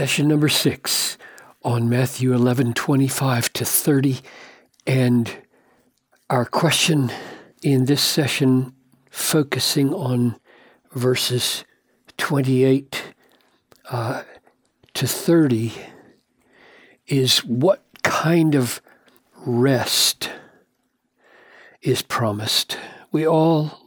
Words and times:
session 0.00 0.28
number 0.28 0.48
six 0.48 1.18
on 1.62 1.86
Matthew 1.86 2.32
11 2.32 2.72
25 2.72 3.52
to 3.52 3.66
30. 3.66 4.20
And 4.86 5.30
our 6.30 6.46
question 6.46 7.12
in 7.62 7.84
this 7.84 8.00
session, 8.00 8.72
focusing 9.10 9.92
on 9.92 10.36
verses 10.90 11.66
28 12.16 13.12
uh, 13.90 14.22
to 14.94 15.06
30, 15.06 15.74
is 17.06 17.44
what 17.44 17.84
kind 18.02 18.54
of 18.54 18.80
rest 19.44 20.30
is 21.82 22.00
promised? 22.00 22.78
We 23.12 23.28
all 23.28 23.78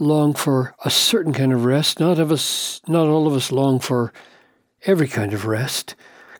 long 0.00 0.34
for 0.34 0.74
a 0.84 0.90
certain 0.90 1.32
kind 1.32 1.52
of 1.52 1.64
rest. 1.64 2.00
Not 2.00 2.18
of 2.18 2.32
us, 2.32 2.80
not 2.88 3.06
all 3.06 3.28
of 3.28 3.34
us 3.34 3.52
long 3.52 3.78
for 3.78 4.12
every 4.84 5.08
kind 5.08 5.32
of 5.32 5.46
rest. 5.46 5.94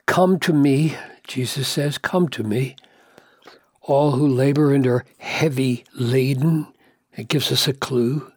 Come 0.07 0.39
to 0.41 0.53
me, 0.53 0.97
Jesus 1.27 1.69
says, 1.69 1.99
come 1.99 2.29
to 2.31 2.43
me, 2.43 2.77
all 3.83 4.13
who 4.13 4.27
labor 4.27 4.73
and 4.73 4.87
are 4.87 5.05
heavy 5.19 5.85
laden. 5.95 6.67
It 7.17 7.29
gives 7.29 7.51
us 7.51 7.67
a 7.67 7.73
clue. 7.73 8.33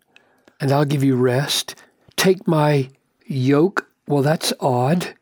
And 0.60 0.72
I'll 0.72 0.86
give 0.86 1.04
you 1.04 1.16
rest. 1.16 1.76
Take 2.16 2.48
my 2.48 2.90
yoke. 3.26 3.88
Well, 4.08 4.22
that's 4.22 4.54
odd 4.60 5.14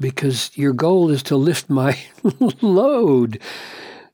because 0.00 0.50
your 0.54 0.72
goal 0.72 1.10
is 1.10 1.22
to 1.24 1.36
lift 1.36 1.70
my 1.70 1.98
load 2.62 3.38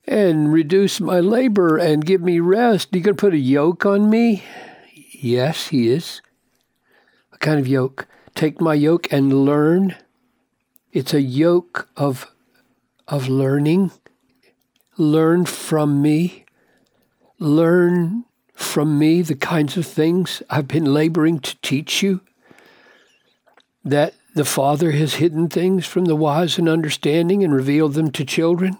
and 0.06 0.52
reduce 0.52 1.00
my 1.00 1.20
labor 1.20 1.76
and 1.76 2.04
give 2.04 2.20
me 2.20 2.40
rest. 2.40 2.88
You 2.92 3.00
going 3.00 3.16
to 3.16 3.20
put 3.20 3.34
a 3.34 3.38
yoke 3.38 3.84
on 3.84 4.08
me? 4.08 4.42
Yes, 5.12 5.68
he 5.68 5.88
is. 5.88 6.22
A 7.32 7.38
kind 7.38 7.60
of 7.60 7.68
yoke. 7.68 8.06
Take 8.38 8.60
my 8.60 8.74
yoke 8.74 9.12
and 9.12 9.44
learn. 9.44 9.96
It's 10.92 11.12
a 11.12 11.20
yoke 11.20 11.88
of, 11.96 12.30
of 13.08 13.28
learning. 13.28 13.90
Learn 14.96 15.44
from 15.44 16.00
me. 16.00 16.44
Learn 17.40 18.26
from 18.54 18.96
me 18.96 19.22
the 19.22 19.34
kinds 19.34 19.76
of 19.76 19.86
things 19.86 20.40
I've 20.48 20.68
been 20.68 20.84
laboring 20.84 21.40
to 21.40 21.56
teach 21.62 22.00
you. 22.00 22.20
That 23.84 24.14
the 24.36 24.44
Father 24.44 24.92
has 24.92 25.14
hidden 25.14 25.48
things 25.48 25.84
from 25.84 26.04
the 26.04 26.14
wise 26.14 26.58
and 26.58 26.68
understanding 26.68 27.42
and 27.42 27.52
revealed 27.52 27.94
them 27.94 28.12
to 28.12 28.24
children. 28.24 28.78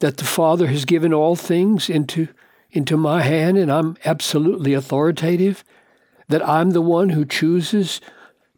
That 0.00 0.18
the 0.18 0.24
Father 0.24 0.66
has 0.66 0.84
given 0.84 1.14
all 1.14 1.34
things 1.34 1.88
into, 1.88 2.28
into 2.70 2.98
my 2.98 3.22
hand 3.22 3.56
and 3.56 3.72
I'm 3.72 3.96
absolutely 4.04 4.74
authoritative 4.74 5.64
that 6.28 6.46
I'm 6.46 6.70
the 6.70 6.82
one 6.82 7.10
who 7.10 7.24
chooses 7.24 8.00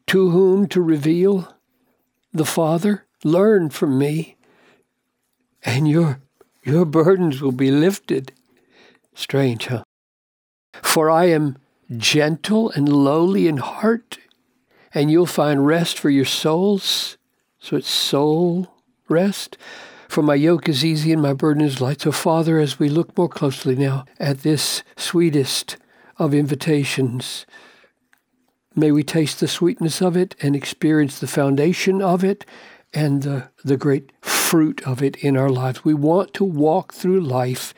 to 0.08 0.30
whom 0.30 0.66
to 0.68 0.80
reveal 0.80 1.54
the 2.32 2.44
Father? 2.44 3.06
Learn 3.24 3.70
from 3.70 3.98
me, 3.98 4.36
and 5.64 5.88
your, 5.88 6.20
your 6.62 6.84
burdens 6.84 7.42
will 7.42 7.52
be 7.52 7.70
lifted. 7.70 8.32
Strange, 9.14 9.66
huh? 9.66 9.82
For 10.82 11.10
I 11.10 11.26
am 11.26 11.58
gentle 11.96 12.70
and 12.70 12.88
lowly 12.88 13.48
in 13.48 13.56
heart, 13.56 14.18
and 14.94 15.10
you'll 15.10 15.26
find 15.26 15.66
rest 15.66 15.98
for 15.98 16.10
your 16.10 16.24
souls. 16.24 17.18
So 17.58 17.76
it's 17.76 17.90
soul 17.90 18.68
rest. 19.08 19.58
For 20.08 20.22
my 20.22 20.34
yoke 20.34 20.68
is 20.68 20.84
easy 20.84 21.12
and 21.12 21.20
my 21.20 21.34
burden 21.34 21.62
is 21.62 21.80
light. 21.80 22.00
So, 22.00 22.12
Father, 22.12 22.58
as 22.58 22.78
we 22.78 22.88
look 22.88 23.16
more 23.16 23.28
closely 23.28 23.76
now 23.76 24.04
at 24.18 24.38
this 24.38 24.82
sweetest 24.96 25.76
of 26.18 26.34
invitations. 26.34 27.46
May 28.74 28.92
we 28.92 29.02
taste 29.02 29.40
the 29.40 29.48
sweetness 29.48 30.00
of 30.00 30.16
it 30.16 30.36
and 30.40 30.54
experience 30.54 31.18
the 31.18 31.26
foundation 31.26 32.02
of 32.02 32.22
it 32.22 32.44
and 32.94 33.22
the, 33.22 33.48
the 33.64 33.76
great 33.76 34.12
fruit 34.20 34.86
of 34.86 35.02
it 35.02 35.16
in 35.16 35.36
our 35.36 35.50
lives. 35.50 35.84
We 35.84 35.94
want 35.94 36.32
to 36.34 36.44
walk 36.44 36.94
through 36.94 37.20
life 37.20 37.74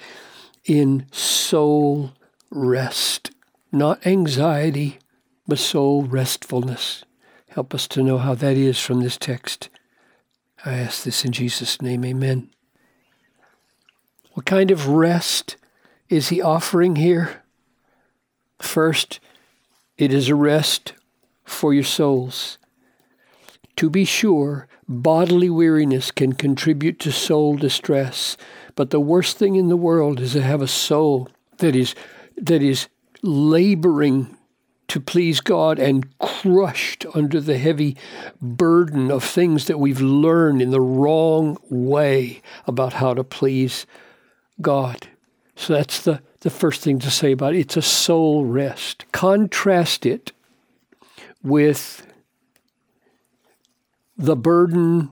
in 0.64 1.06
soul 1.10 2.12
rest, 2.50 3.30
not 3.72 4.06
anxiety, 4.06 4.98
but 5.46 5.58
soul 5.58 6.04
restfulness. 6.04 7.04
Help 7.50 7.74
us 7.74 7.88
to 7.88 8.02
know 8.02 8.18
how 8.18 8.34
that 8.34 8.56
is 8.56 8.78
from 8.78 9.00
this 9.00 9.16
text. 9.16 9.68
I 10.64 10.74
ask 10.74 11.02
this 11.02 11.24
in 11.24 11.32
Jesus' 11.32 11.80
name, 11.82 12.04
amen. 12.04 12.50
What 14.32 14.46
kind 14.46 14.70
of 14.70 14.88
rest 14.88 15.56
is 16.08 16.28
he 16.28 16.40
offering 16.40 16.96
here? 16.96 17.42
First, 18.60 19.20
it 19.98 20.12
is 20.12 20.28
a 20.28 20.34
rest 20.34 20.94
for 21.44 21.74
your 21.74 21.84
souls. 21.84 22.58
To 23.76 23.90
be 23.90 24.04
sure, 24.04 24.68
bodily 24.88 25.50
weariness 25.50 26.10
can 26.10 26.34
contribute 26.34 26.98
to 27.00 27.12
soul 27.12 27.56
distress, 27.56 28.36
but 28.74 28.90
the 28.90 29.00
worst 29.00 29.38
thing 29.38 29.56
in 29.56 29.68
the 29.68 29.76
world 29.76 30.20
is 30.20 30.32
to 30.34 30.42
have 30.42 30.62
a 30.62 30.68
soul 30.68 31.28
that 31.58 31.74
is 31.74 31.94
that 32.36 32.62
is 32.62 32.88
laboring 33.22 34.36
to 34.88 35.00
please 35.00 35.40
God 35.40 35.78
and 35.78 36.18
crushed 36.18 37.06
under 37.14 37.40
the 37.40 37.58
heavy 37.58 37.96
burden 38.42 39.10
of 39.10 39.22
things 39.22 39.66
that 39.66 39.78
we've 39.78 40.00
learned 40.00 40.60
in 40.60 40.70
the 40.70 40.80
wrong 40.80 41.56
way 41.70 42.42
about 42.66 42.94
how 42.94 43.14
to 43.14 43.22
please 43.22 43.86
God. 44.60 45.08
So 45.54 45.74
that's 45.74 46.02
the 46.02 46.22
the 46.40 46.50
first 46.50 46.82
thing 46.82 46.98
to 47.00 47.10
say 47.10 47.32
about 47.32 47.54
it. 47.54 47.60
It's 47.60 47.76
a 47.76 47.82
soul 47.82 48.44
rest. 48.44 49.04
Contrast 49.12 50.06
it 50.06 50.32
with 51.42 52.06
the 54.16 54.36
burden 54.36 55.10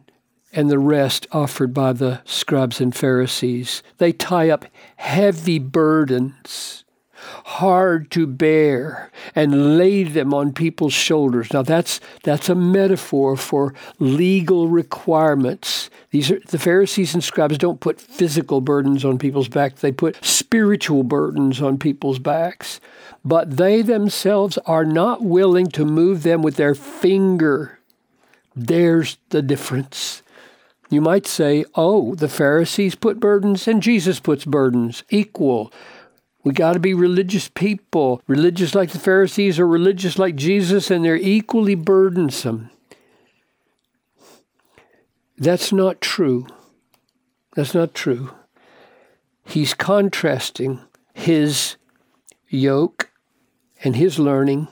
and 0.52 0.70
the 0.70 0.78
rest 0.78 1.26
offered 1.32 1.74
by 1.74 1.92
the 1.92 2.20
scribes 2.24 2.80
and 2.80 2.94
Pharisees. 2.94 3.82
They 3.98 4.12
tie 4.12 4.50
up 4.50 4.64
heavy 4.96 5.58
burdens 5.58 6.84
hard 7.44 8.10
to 8.12 8.26
bear 8.26 9.10
and 9.34 9.76
lay 9.76 10.04
them 10.04 10.32
on 10.32 10.52
people's 10.52 10.92
shoulders. 10.92 11.52
Now 11.52 11.62
that's 11.62 12.00
that's 12.22 12.48
a 12.48 12.54
metaphor 12.54 13.36
for 13.36 13.74
legal 13.98 14.68
requirements. 14.68 15.90
These 16.10 16.30
are 16.30 16.40
the 16.40 16.58
Pharisees 16.58 17.14
and 17.14 17.22
scribes 17.22 17.58
don't 17.58 17.80
put 17.80 18.00
physical 18.00 18.60
burdens 18.60 19.04
on 19.04 19.18
people's 19.18 19.48
backs, 19.48 19.80
they 19.80 19.92
put 19.92 20.24
spiritual 20.24 21.02
burdens 21.02 21.60
on 21.60 21.78
people's 21.78 22.18
backs. 22.18 22.80
But 23.24 23.56
they 23.56 23.82
themselves 23.82 24.58
are 24.64 24.84
not 24.84 25.22
willing 25.22 25.66
to 25.68 25.84
move 25.84 26.22
them 26.22 26.40
with 26.40 26.56
their 26.56 26.74
finger. 26.74 27.78
There's 28.54 29.18
the 29.30 29.42
difference. 29.42 30.22
You 30.90 31.02
might 31.02 31.26
say, 31.26 31.64
oh, 31.74 32.14
the 32.14 32.28
Pharisees 32.28 32.94
put 32.94 33.20
burdens 33.20 33.68
and 33.68 33.82
Jesus 33.82 34.20
puts 34.20 34.44
burdens 34.44 35.04
equal. 35.10 35.70
We 36.44 36.52
got 36.52 36.74
to 36.74 36.78
be 36.78 36.94
religious 36.94 37.48
people, 37.48 38.22
religious 38.26 38.74
like 38.74 38.90
the 38.90 38.98
Pharisees 38.98 39.58
or 39.58 39.66
religious 39.66 40.18
like 40.18 40.36
Jesus, 40.36 40.90
and 40.90 41.04
they're 41.04 41.16
equally 41.16 41.74
burdensome. 41.74 42.70
That's 45.36 45.72
not 45.72 46.00
true. 46.00 46.46
That's 47.54 47.74
not 47.74 47.94
true. 47.94 48.30
He's 49.44 49.74
contrasting 49.74 50.80
his 51.14 51.76
yoke 52.48 53.10
and 53.82 53.96
his 53.96 54.18
learning 54.18 54.68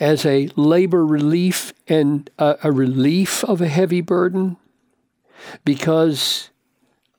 as 0.00 0.26
a 0.26 0.48
labor 0.56 1.04
relief 1.06 1.72
and 1.88 2.28
a, 2.38 2.56
a 2.64 2.72
relief 2.72 3.44
of 3.44 3.60
a 3.60 3.68
heavy 3.68 4.00
burden 4.00 4.56
because 5.64 6.50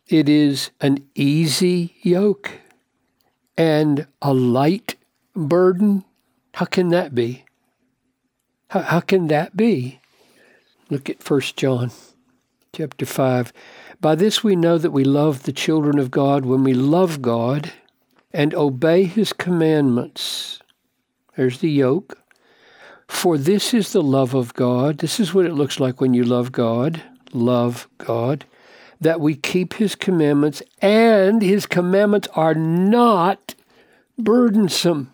it 0.07 0.29
is 0.29 0.71
an 0.81 1.05
easy 1.15 1.95
yoke 2.01 2.51
and 3.57 4.07
a 4.21 4.33
light 4.33 4.95
burden? 5.35 6.03
How 6.55 6.65
can 6.65 6.89
that 6.89 7.13
be? 7.13 7.45
How, 8.69 8.81
how 8.81 8.99
can 8.99 9.27
that 9.27 9.55
be? 9.55 9.99
Look 10.89 11.09
at 11.09 11.29
1 11.29 11.41
John 11.55 11.91
chapter 12.73 13.05
5. 13.05 13.53
By 14.01 14.15
this 14.15 14.43
we 14.43 14.55
know 14.55 14.77
that 14.77 14.91
we 14.91 15.03
love 15.03 15.43
the 15.43 15.53
children 15.53 15.99
of 15.99 16.11
God 16.11 16.45
when 16.45 16.63
we 16.63 16.73
love 16.73 17.21
God 17.21 17.71
and 18.33 18.53
obey 18.53 19.03
his 19.03 19.33
commandments. 19.33 20.59
There's 21.35 21.59
the 21.59 21.71
yoke. 21.71 22.17
For 23.07 23.37
this 23.37 23.73
is 23.73 23.93
the 23.93 24.01
love 24.01 24.33
of 24.33 24.53
God. 24.53 24.97
This 24.97 25.19
is 25.19 25.33
what 25.33 25.45
it 25.45 25.53
looks 25.53 25.79
like 25.79 26.01
when 26.01 26.13
you 26.13 26.23
love 26.23 26.51
God. 26.51 27.01
Love 27.33 27.87
God 27.97 28.45
that 29.01 29.19
we 29.19 29.35
keep 29.35 29.75
his 29.75 29.95
commandments, 29.95 30.61
and 30.81 31.41
his 31.41 31.65
commandments 31.65 32.27
are 32.35 32.55
not 32.55 33.55
burdensome. 34.17 35.11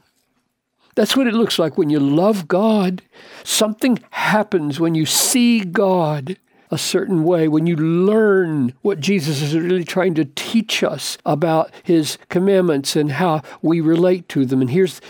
That's 0.96 1.16
what 1.16 1.28
it 1.28 1.34
looks 1.34 1.58
like 1.58 1.78
when 1.78 1.90
you 1.90 2.00
love 2.00 2.48
God. 2.48 3.02
Something 3.44 4.00
happens 4.12 4.80
when 4.80 4.94
you 4.94 5.06
see 5.06 5.62
God 5.62 6.38
a 6.70 6.78
certain 6.78 7.24
way, 7.24 7.48
when 7.48 7.68
you 7.68 7.76
learn 7.76 8.74
what 8.82 9.00
Jesus 9.00 9.42
is 9.42 9.56
really 9.56 9.84
trying 9.84 10.16
to 10.16 10.26
teach 10.26 10.84
us 10.84 11.18
about 11.26 11.72
his 11.84 12.18
commandments 12.30 12.96
and 12.96 13.14
how 13.14 13.42
we 13.62 13.82
relate 13.82 14.30
to 14.30 14.46
them. 14.46 14.62
And 14.62 14.70
here's, 14.70 15.02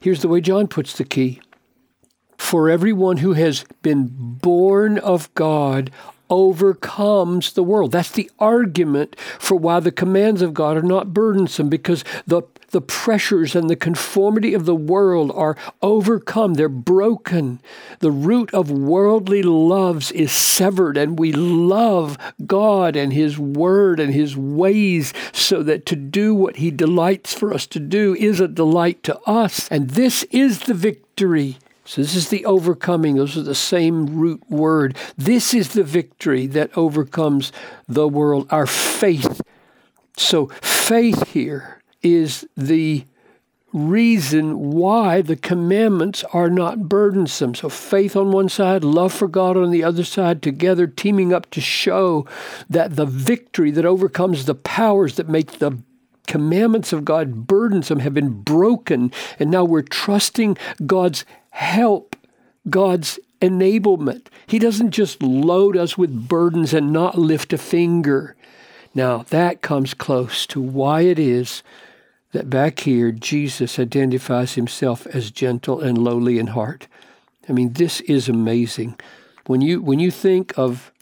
here's 0.00 0.22
the 0.22 0.28
way 0.28 0.40
John 0.40 0.66
puts 0.66 0.96
the 0.96 1.04
key 1.04 1.40
For 2.38 2.70
everyone 2.70 3.18
who 3.18 3.34
has 3.34 3.64
been 3.82 4.08
born 4.10 4.98
of 4.98 5.32
God 5.34 5.90
overcomes 6.30 7.52
the 7.52 7.62
world. 7.62 7.92
That's 7.92 8.10
the 8.10 8.30
argument 8.38 9.18
for 9.38 9.56
why 9.56 9.80
the 9.80 9.92
commands 9.92 10.40
of 10.40 10.54
God 10.54 10.76
are 10.76 10.82
not 10.82 11.12
burdensome, 11.12 11.68
because 11.68 12.04
the 12.26 12.42
the 12.70 12.80
pressures 12.80 13.54
and 13.54 13.68
the 13.68 13.76
conformity 13.76 14.54
of 14.54 14.64
the 14.64 14.74
world 14.74 15.32
are 15.34 15.56
overcome. 15.82 16.54
They're 16.54 16.68
broken. 16.68 17.60
The 17.98 18.10
root 18.12 18.52
of 18.54 18.70
worldly 18.70 19.42
loves 19.42 20.12
is 20.12 20.32
severed, 20.32 20.96
and 20.96 21.18
we 21.18 21.32
love 21.32 22.16
God 22.46 22.96
and 22.96 23.12
His 23.12 23.38
Word 23.38 24.00
and 24.00 24.14
His 24.14 24.36
ways 24.36 25.12
so 25.32 25.62
that 25.64 25.86
to 25.86 25.96
do 25.96 26.34
what 26.34 26.56
He 26.56 26.70
delights 26.70 27.34
for 27.34 27.52
us 27.52 27.66
to 27.68 27.80
do 27.80 28.14
is 28.14 28.40
a 28.40 28.48
delight 28.48 29.02
to 29.04 29.18
us. 29.20 29.68
And 29.68 29.90
this 29.90 30.22
is 30.30 30.60
the 30.60 30.74
victory 30.74 31.58
so 31.90 32.02
this 32.02 32.14
is 32.14 32.28
the 32.28 32.44
overcoming. 32.44 33.16
Those 33.16 33.36
are 33.36 33.42
the 33.42 33.52
same 33.52 34.06
root 34.06 34.48
word. 34.48 34.96
This 35.18 35.52
is 35.52 35.70
the 35.70 35.82
victory 35.82 36.46
that 36.46 36.70
overcomes 36.78 37.50
the 37.88 38.06
world, 38.06 38.46
our 38.48 38.68
faith. 38.68 39.40
So 40.16 40.46
faith 40.62 41.26
here 41.30 41.82
is 42.00 42.46
the 42.56 43.06
reason 43.72 44.70
why 44.70 45.20
the 45.20 45.34
commandments 45.34 46.22
are 46.32 46.48
not 46.48 46.88
burdensome. 46.88 47.56
So 47.56 47.68
faith 47.68 48.14
on 48.14 48.30
one 48.30 48.48
side, 48.48 48.84
love 48.84 49.12
for 49.12 49.26
God 49.26 49.56
on 49.56 49.72
the 49.72 49.82
other 49.82 50.04
side, 50.04 50.42
together 50.42 50.86
teaming 50.86 51.32
up 51.32 51.50
to 51.50 51.60
show 51.60 52.24
that 52.68 52.94
the 52.94 53.04
victory 53.04 53.72
that 53.72 53.84
overcomes 53.84 54.44
the 54.44 54.54
powers 54.54 55.16
that 55.16 55.28
make 55.28 55.58
the 55.58 55.82
commandments 56.30 56.92
of 56.92 57.04
God 57.04 57.48
burdensome 57.48 57.98
have 57.98 58.14
been 58.14 58.42
broken, 58.42 59.12
and 59.40 59.50
now 59.50 59.64
we're 59.64 59.82
trusting 59.82 60.56
God's 60.86 61.24
help, 61.50 62.14
God's 62.68 63.18
enablement. 63.42 64.28
He 64.46 64.60
doesn't 64.60 64.92
just 64.92 65.20
load 65.20 65.76
us 65.76 65.98
with 65.98 66.28
burdens 66.28 66.72
and 66.72 66.92
not 66.92 67.18
lift 67.18 67.52
a 67.52 67.58
finger. 67.58 68.36
Now, 68.94 69.24
that 69.30 69.60
comes 69.60 69.92
close 69.92 70.46
to 70.46 70.60
why 70.60 71.00
it 71.00 71.18
is 71.18 71.64
that 72.30 72.48
back 72.48 72.78
here 72.78 73.10
Jesus 73.10 73.76
identifies 73.76 74.54
himself 74.54 75.08
as 75.08 75.32
gentle 75.32 75.80
and 75.80 75.98
lowly 75.98 76.38
in 76.38 76.48
heart. 76.48 76.86
I 77.48 77.52
mean, 77.52 77.72
this 77.72 78.00
is 78.02 78.28
amazing. 78.28 79.00
When 79.46 79.60
you 79.60 79.82
when 79.82 79.98
you 79.98 80.12
think 80.12 80.56
of 80.56 80.92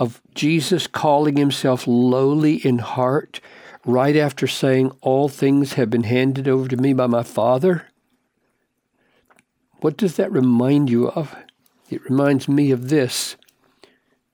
of 0.00 0.20
Jesus 0.34 0.88
calling 0.88 1.36
himself 1.36 1.86
lowly 1.86 2.56
in 2.56 2.78
heart 2.78 3.40
right 3.84 4.16
after 4.16 4.46
saying 4.46 4.92
all 5.00 5.28
things 5.28 5.74
have 5.74 5.90
been 5.90 6.04
handed 6.04 6.46
over 6.48 6.68
to 6.68 6.76
me 6.76 6.92
by 6.92 7.06
my 7.06 7.22
Father, 7.22 7.86
what 9.80 9.96
does 9.96 10.16
that 10.16 10.30
remind 10.32 10.90
you 10.90 11.08
of? 11.10 11.34
It 11.88 12.04
reminds 12.04 12.48
me 12.48 12.70
of 12.70 12.88
this. 12.88 13.36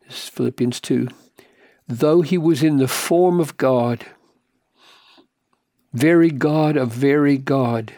This 0.06 0.24
is 0.24 0.28
Philippians 0.28 0.80
2. 0.80 1.08
Though 1.88 2.22
he 2.22 2.36
was 2.36 2.62
in 2.62 2.78
the 2.78 2.88
form 2.88 3.38
of 3.38 3.56
God, 3.56 4.06
very 5.92 6.30
God 6.30 6.76
of 6.76 6.92
very 6.92 7.38
God. 7.38 7.92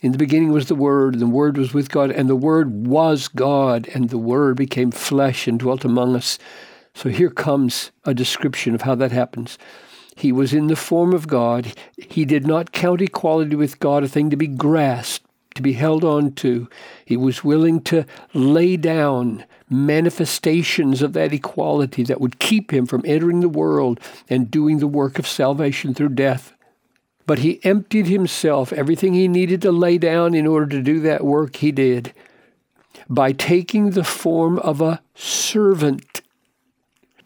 In 0.00 0.12
the 0.12 0.18
beginning 0.18 0.52
was 0.52 0.66
the 0.66 0.74
Word, 0.74 1.14
and 1.14 1.22
the 1.22 1.26
Word 1.26 1.56
was 1.56 1.72
with 1.72 1.90
God, 1.90 2.10
and 2.10 2.28
the 2.28 2.36
Word 2.36 2.86
was 2.86 3.28
God, 3.28 3.88
and 3.94 4.10
the 4.10 4.18
Word 4.18 4.56
became 4.56 4.90
flesh 4.90 5.48
and 5.48 5.58
dwelt 5.58 5.84
among 5.84 6.14
us. 6.14 6.38
So 6.98 7.10
here 7.10 7.30
comes 7.30 7.92
a 8.04 8.12
description 8.12 8.74
of 8.74 8.82
how 8.82 8.96
that 8.96 9.12
happens. 9.12 9.56
He 10.16 10.32
was 10.32 10.52
in 10.52 10.66
the 10.66 10.74
form 10.74 11.14
of 11.14 11.28
God. 11.28 11.72
He 11.96 12.24
did 12.24 12.44
not 12.44 12.72
count 12.72 13.00
equality 13.00 13.54
with 13.54 13.78
God 13.78 14.02
a 14.02 14.08
thing 14.08 14.30
to 14.30 14.36
be 14.36 14.48
grasped, 14.48 15.24
to 15.54 15.62
be 15.62 15.74
held 15.74 16.02
on 16.02 16.32
to. 16.32 16.68
He 17.04 17.16
was 17.16 17.44
willing 17.44 17.82
to 17.82 18.04
lay 18.34 18.76
down 18.76 19.44
manifestations 19.70 21.00
of 21.00 21.12
that 21.12 21.32
equality 21.32 22.02
that 22.02 22.20
would 22.20 22.40
keep 22.40 22.72
him 22.72 22.84
from 22.84 23.04
entering 23.04 23.42
the 23.42 23.48
world 23.48 24.00
and 24.28 24.50
doing 24.50 24.80
the 24.80 24.88
work 24.88 25.20
of 25.20 25.28
salvation 25.28 25.94
through 25.94 26.16
death. 26.16 26.52
But 27.26 27.38
he 27.38 27.64
emptied 27.64 28.08
himself. 28.08 28.72
Everything 28.72 29.14
he 29.14 29.28
needed 29.28 29.62
to 29.62 29.70
lay 29.70 29.98
down 29.98 30.34
in 30.34 30.48
order 30.48 30.66
to 30.70 30.82
do 30.82 30.98
that 31.02 31.22
work, 31.22 31.54
he 31.54 31.70
did. 31.70 32.12
By 33.08 33.30
taking 33.30 33.90
the 33.90 34.02
form 34.02 34.58
of 34.58 34.80
a 34.80 35.00
servant, 35.14 36.22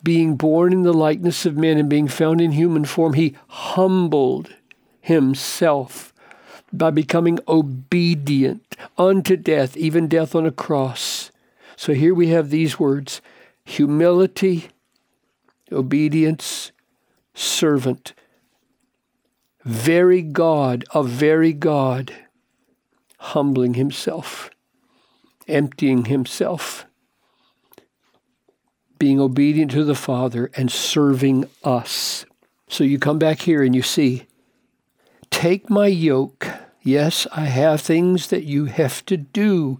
being 0.03 0.37
born 0.37 0.73
in 0.73 0.83
the 0.83 0.93
likeness 0.93 1.47
of 1.47 1.57
men 1.57 1.79
and 1.79 1.89
being 1.89 2.09
found 2.09 2.41
in 2.41 2.53
human 2.53 2.85
form, 2.85 3.15
he 3.15 3.37
humbled 3.49 4.55
himself 5.01 6.13
by 6.73 6.91
becoming 6.91 7.39
obedient 7.47 8.77
unto 8.97 9.37
death, 9.37 9.77
even 9.77 10.09
death 10.09 10.35
on 10.35 10.47
a 10.47 10.51
cross. 10.51 11.31
So 11.77 11.93
here 11.93 12.15
we 12.15 12.29
have 12.29 12.51
these 12.51 12.79
words 12.79 13.21
humility, 13.65 14.69
obedience, 15.71 16.73
servant. 17.35 18.13
Very 19.65 20.23
God 20.23 20.85
a 20.93 21.03
very 21.05 21.53
God, 21.53 22.13
humbling 23.19 23.75
himself, 23.75 24.51
emptying 25.47 26.07
himself, 26.07 26.87
being 29.03 29.21
obedient 29.21 29.73
to 29.73 29.83
the 29.83 29.95
Father, 29.97 30.49
and 30.57 30.71
serving 30.71 31.45
us. 31.65 32.25
So 32.69 32.85
you 32.85 32.99
come 32.99 33.19
back 33.19 33.43
here 33.43 33.63
and 33.63 33.75
you 33.75 33.83
see, 33.83 34.27
take 35.31 35.69
my 35.69 35.89
yoke 35.89 36.47
Yes, 36.83 37.29
I 37.31 37.45
have 37.45 37.81
things 37.81 38.27
that 38.29 38.43
you 38.43 38.65
have 38.65 39.07
to 39.07 39.17
do. 39.17 39.79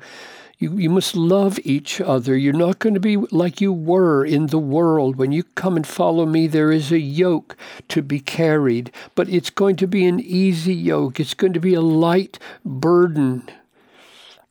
You, 0.59 0.79
you 0.79 0.89
must 0.89 1.17
love 1.17 1.59
each 1.65 2.01
other. 2.01 2.37
You're 2.37 2.53
not 2.53 2.79
going 2.79 2.95
to 2.95 3.01
be 3.01 3.17
like 3.17 3.61
you 3.61 3.73
were 3.73 4.25
in 4.25 4.47
the 4.47 4.59
world. 4.59 5.17
When 5.17 5.33
you 5.33 5.43
come 5.43 5.77
and 5.77 5.85
follow 5.85 6.25
me, 6.25 6.47
there 6.47 6.71
is 6.71 6.93
a 6.93 7.01
yoke 7.01 7.57
to 7.89 8.03
be 8.03 8.21
carried, 8.21 8.93
but 9.17 9.29
it's 9.29 9.51
going 9.51 9.75
to 9.77 9.89
be 9.89 10.07
an 10.07 10.21
easy 10.21 10.75
yoke. 10.75 11.19
It's 11.19 11.35
going 11.35 11.55
to 11.55 11.61
be 11.61 11.75
a 11.75 11.81
light 11.81 12.39
burden 12.65 13.51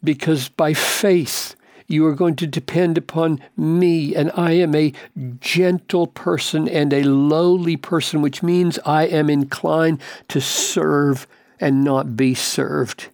because 0.03 0.49
by 0.49 0.73
faith, 0.73 1.55
you 1.91 2.05
are 2.07 2.15
going 2.15 2.35
to 2.37 2.47
depend 2.47 2.97
upon 2.97 3.39
me, 3.57 4.15
and 4.15 4.31
I 4.35 4.51
am 4.53 4.75
a 4.75 4.93
gentle 5.39 6.07
person 6.07 6.67
and 6.67 6.93
a 6.93 7.03
lowly 7.03 7.77
person, 7.77 8.21
which 8.21 8.41
means 8.41 8.79
I 8.85 9.03
am 9.03 9.29
inclined 9.29 10.01
to 10.29 10.41
serve 10.41 11.27
and 11.59 11.83
not 11.83 12.15
be 12.15 12.33
served. 12.33 13.09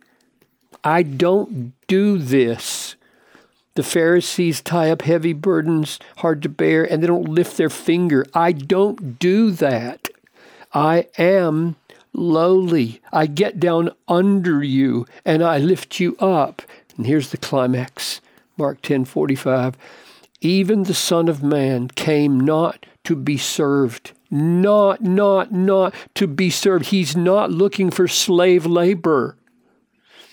I 0.84 1.04
don't 1.04 1.74
do 1.88 2.18
this. 2.18 2.96
The 3.76 3.84
Pharisees 3.84 4.62
tie 4.62 4.90
up 4.90 5.04
heavy 5.04 5.34
burdens, 5.34 6.00
hard 6.18 6.42
to 6.44 6.50
bear, 6.50 6.84
and 6.84 7.04
they 7.04 7.08
don't 7.08 7.28
lift 7.28 7.58
their 7.58 7.70
finger. 7.70 8.26
I 8.34 8.52
don't 8.52 9.20
do 9.20 9.52
that. 9.52 10.08
I 10.74 11.08
am 11.18 11.76
lowly. 12.14 13.02
I 13.14 13.28
get 13.28 13.60
down 13.60 13.92
under 14.08 14.64
you 14.64 15.06
and 15.24 15.44
I 15.44 15.60
lift 15.60 16.00
you 16.00 16.18
up. 16.18 16.62
And 16.98 17.06
here's 17.06 17.30
the 17.30 17.38
climax. 17.38 18.20
Mark 18.58 18.82
10:45. 18.82 19.76
Even 20.42 20.84
the 20.84 20.94
Son 20.94 21.28
of 21.30 21.44
Man 21.44 21.88
came 21.90 22.40
not 22.40 22.86
to 23.04 23.16
be 23.16 23.38
served, 23.38 24.12
not, 24.30 25.02
not, 25.02 25.52
not 25.52 25.94
to 26.16 26.28
be 26.28 26.50
served. 26.50 26.88
He's 26.88 27.16
not 27.16 27.52
looking 27.52 27.90
for 27.90 28.08
slave 28.08 28.66
labor. 28.66 29.38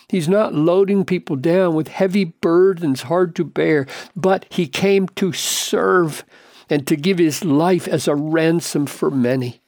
He's 0.09 0.29
not 0.29 0.55
loading 0.55 1.05
people 1.05 1.37
down 1.37 1.75
with 1.75 1.89
heavy 1.89 2.25
burdens 2.25 3.03
hard 3.03 3.35
to 3.37 3.45
bear, 3.45 3.87
but 4.15 4.47
he 4.51 4.67
came 4.67 5.09
to 5.17 5.33
serve 5.33 6.25
and 6.69 6.87
to 6.87 6.97
give 6.97 7.19
his 7.19 7.45
life 7.45 7.89
as 7.89 8.07
a 8.07 8.15
ransom 8.15 8.87
for 8.87 9.11
many. 9.11 9.61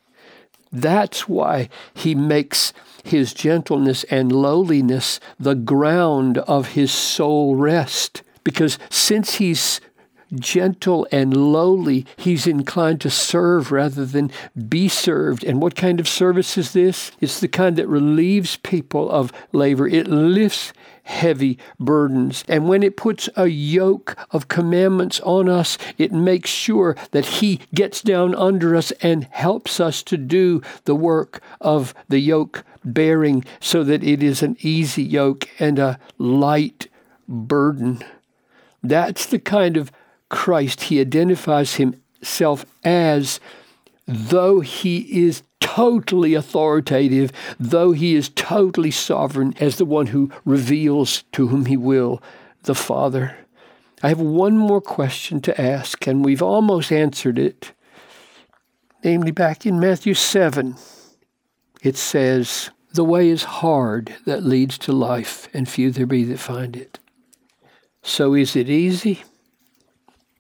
That's 0.73 1.29
why 1.29 1.69
he 1.95 2.15
makes 2.15 2.73
his 3.05 3.33
gentleness 3.33 4.05
and 4.05 4.33
lowliness 4.33 5.21
the 5.39 5.55
ground 5.55 6.39
of 6.39 6.69
his 6.69 6.93
soul 6.93 7.57
rest. 7.57 8.23
Because 8.47 8.79
since 8.91 9.35
he's 9.35 9.81
gentle 10.35 11.07
and 11.12 11.37
lowly. 11.37 12.07
He's 12.17 12.47
inclined 12.47 13.00
to 13.03 13.11
serve 13.11 13.71
rather 13.71 14.05
than 14.05 14.31
be 14.69 14.88
served. 14.88 15.45
And 15.45 15.61
what 15.61 15.76
kind 15.76 16.00
of 16.00 16.09
service 16.09 16.59
is 16.59 16.73
this? 16.73 17.12
It's 17.21 17.41
the 17.41 17.49
kind 17.49 17.76
that 17.76 17.88
relieves 17.88 18.57
people 18.57 19.11
of 19.11 19.33
labor. 19.53 19.87
It 19.87 20.09
lifts 20.09 20.73
heavy 21.05 21.59
burdens. 21.79 22.45
And 22.49 22.69
when 22.69 22.83
it 22.83 22.97
puts 22.97 23.29
a 23.37 23.47
yoke 23.47 24.17
of 24.33 24.49
commandments 24.49 25.21
on 25.21 25.49
us, 25.49 25.79
it 25.99 26.12
makes 26.12 26.50
sure 26.50 26.97
that 27.12 27.26
He 27.26 27.61
gets 27.73 28.03
down 28.03 28.35
under 28.35 28.75
us 28.75 28.91
and 29.03 29.25
helps 29.31 29.79
us 29.79 30.03
to 30.05 30.17
do 30.17 30.61
the 30.85 30.97
work 30.97 31.41
of 31.61 31.95
the 32.09 32.19
yoke 32.19 32.65
bearing 32.85 33.45
so 33.61 33.85
that 33.85 34.03
it 34.03 34.23
is 34.23 34.43
an 34.43 34.57
easy 34.61 35.03
yoke 35.05 35.49
and 35.61 35.79
a 35.79 35.99
light 36.19 36.88
burden. 37.29 38.03
That's 38.88 39.26
the 39.26 39.38
kind 39.38 39.76
of 39.76 39.90
Christ, 40.28 40.83
he 40.83 41.00
identifies 41.00 41.76
himself 41.76 42.66
as 42.85 43.38
though 44.07 44.61
he 44.61 45.26
is 45.26 45.43
totally 45.61 46.35
authoritative, 46.35 47.33
though 47.59 47.93
he 47.93 48.14
is 48.14 48.31
totally 48.31 48.90
sovereign 48.90 49.55
as 49.61 49.76
the 49.76 49.85
one 49.85 50.07
who 50.09 50.31
reveals 50.45 51.25
to 51.33 51.49
whom 51.49 51.66
he 51.66 51.76
will 51.76 52.23
the 52.64 52.75
Father. 52.75 53.37
I 54.02 54.09
have 54.09 54.21
one 54.21 54.57
more 54.57 54.81
question 54.81 55.40
to 55.43 55.61
ask, 55.61 56.07
and 56.07 56.25
we've 56.25 56.43
almost 56.43 56.93
answered 56.93 57.38
it. 57.38 57.73
Namely, 59.05 59.31
back 59.31 59.64
in 59.64 59.81
Matthew 59.81 60.14
7, 60.14 60.76
it 61.83 61.97
says, 61.97 62.71
The 62.93 63.05
way 63.05 63.28
is 63.28 63.45
hard 63.45 64.16
that 64.26 64.43
leads 64.43 64.78
to 64.78 64.93
life, 64.93 65.49
and 65.55 65.69
few 65.69 65.90
there 65.90 66.07
be 66.07 66.25
that 66.25 66.38
find 66.38 66.76
it. 66.76 66.99
So 68.07 68.35
is 68.35 68.55
it 68.55 68.71
easy 68.71 69.25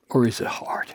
or 0.08 0.26
is 0.26 0.40
it 0.40 0.46
hard? 0.46 0.94